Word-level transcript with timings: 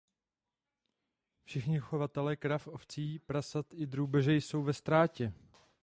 Všichni 1.43 1.79
chovatelé 1.79 2.35
krav, 2.35 2.67
ovcí, 2.67 3.19
prasat 3.19 3.73
i 3.73 3.85
drůbeže 3.87 4.33
jsou 4.35 4.63
ve 4.63 4.73
ztrátě. 4.73 5.33